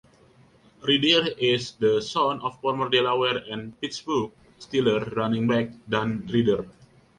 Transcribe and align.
Reeder 0.81 1.29
is 1.37 1.73
the 1.73 2.01
son 2.01 2.41
of 2.41 2.59
former 2.59 2.89
Delaware 2.89 3.43
and 3.51 3.79
Pittsburgh 3.79 4.31
Steelers 4.59 5.15
running 5.15 5.45
back 5.45 5.67
Dan 5.87 6.25
Reeder. 6.27 6.65